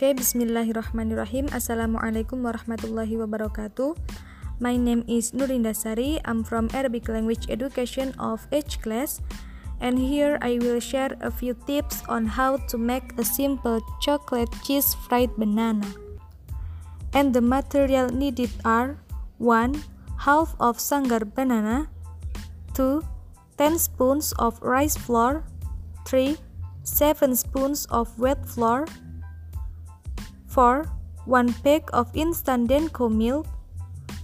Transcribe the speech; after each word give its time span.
Oke, 0.00 0.16
bismillahirrahmanirrahim. 0.16 1.52
Assalamualaikum 1.52 2.40
warahmatullahi 2.40 3.20
wabarakatuh. 3.20 4.00
My 4.56 4.72
name 4.72 5.04
is 5.04 5.36
Nurinda 5.36 5.76
Sari. 5.76 6.16
I'm 6.24 6.40
from 6.40 6.72
Arabic 6.72 7.04
Language 7.12 7.52
Education 7.52 8.16
of 8.16 8.48
H 8.48 8.80
class. 8.80 9.20
And 9.76 10.00
here 10.00 10.40
I 10.40 10.56
will 10.56 10.80
share 10.80 11.12
a 11.20 11.28
few 11.28 11.52
tips 11.68 12.00
on 12.08 12.24
how 12.24 12.64
to 12.72 12.80
make 12.80 13.12
a 13.20 13.24
simple 13.28 13.84
chocolate 14.00 14.48
cheese 14.64 14.96
fried 15.04 15.36
banana. 15.36 15.84
And 17.12 17.36
the 17.36 17.44
material 17.44 18.08
needed 18.08 18.56
are 18.64 18.96
1. 19.36 19.84
Half 20.24 20.56
of 20.64 20.80
sangar 20.80 21.28
banana 21.28 21.92
2. 22.72 23.04
10 23.60 23.76
spoons 23.76 24.32
of 24.40 24.56
rice 24.64 24.96
flour 24.96 25.44
3. 26.08 26.40
7 26.88 27.36
spoons 27.36 27.84
of 27.92 28.08
wet 28.16 28.48
flour 28.48 28.88
4. 30.50 30.84
1 31.26 31.52
pack 31.62 31.86
of 31.92 32.10
instant 32.14 32.68
Dancow 32.68 33.08
milk 33.08 33.46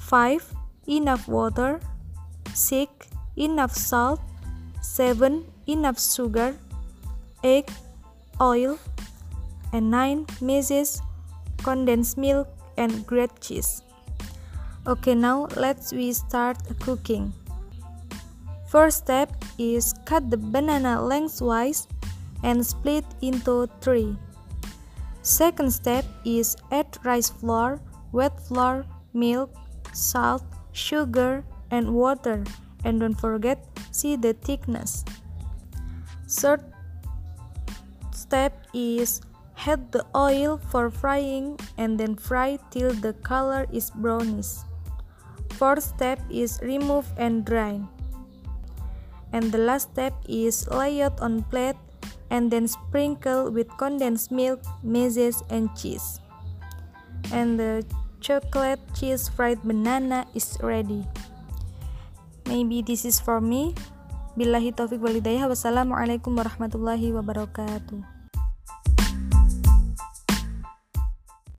5. 0.01 0.43
Enough 0.89 1.29
water 1.29 1.79
6. 2.53 2.91
Enough 3.37 3.71
salt 3.71 4.21
7. 4.83 5.45
Enough 5.69 6.01
sugar 6.01 6.57
8. 7.45 7.71
Oil 8.41 8.79
and 9.73 9.91
9. 9.91 10.27
meses 10.41 11.01
condensed 11.63 12.19
milk 12.19 12.49
and 12.77 13.07
grated 13.07 13.41
cheese 13.41 13.83
Okay 14.87 15.15
now 15.15 15.47
let's 15.57 15.93
we 15.93 16.13
start 16.13 16.59
cooking 16.81 17.33
First 18.67 19.07
step 19.07 19.31
is 19.59 19.95
cut 20.05 20.29
the 20.29 20.37
banana 20.37 21.01
lengthwise 21.01 21.87
and 22.43 22.67
split 22.67 23.05
into 23.23 23.71
3 23.81 24.26
Second 25.27 25.75
step 25.75 26.07
is 26.23 26.55
add 26.71 26.87
rice 27.03 27.35
flour, 27.35 27.83
wet 28.15 28.39
flour, 28.47 28.87
milk, 29.11 29.51
salt, 29.91 30.47
sugar, 30.71 31.43
and 31.75 31.91
water. 31.91 32.47
And 32.87 33.03
don't 33.03 33.19
forget, 33.19 33.59
see 33.91 34.15
the 34.15 34.39
thickness. 34.39 35.03
Third 36.31 36.63
step 38.15 38.71
is 38.71 39.19
heat 39.59 39.91
the 39.91 40.07
oil 40.15 40.63
for 40.71 40.95
frying 40.95 41.59
and 41.75 41.99
then 41.99 42.15
fry 42.15 42.63
till 42.71 42.95
the 42.95 43.13
color 43.27 43.67
is 43.75 43.91
brownish. 43.91 44.63
Fourth 45.59 45.83
step 45.83 46.23
is 46.31 46.63
remove 46.63 47.11
and 47.19 47.43
drain. 47.45 47.91
And 49.33 49.51
the 49.51 49.59
last 49.59 49.91
step 49.91 50.15
is 50.31 50.71
lay 50.71 51.03
it 51.03 51.19
on 51.19 51.43
plate 51.51 51.75
and 52.31 52.51
then 52.51 52.67
sprinkle 52.67 53.51
with 53.51 53.69
condensed 53.79 54.31
milk, 54.31 54.63
meses, 54.83 55.43
and 55.51 55.71
cheese. 55.77 56.21
And 57.33 57.59
the 57.59 57.85
chocolate 58.21 58.81
cheese 58.95 59.29
fried 59.29 59.63
banana 59.63 60.27
is 60.35 60.59
ready. 60.63 61.07
Maybe 62.47 62.83
this 62.83 63.05
is 63.05 63.19
for 63.19 63.41
me. 63.41 63.75
Billahi 64.39 64.75
taufiq 64.75 65.03
walidayah. 65.03 65.51
Wassalamualaikum 65.51 66.39
warahmatullahi 66.39 67.11
wabarakatuh. 67.11 68.16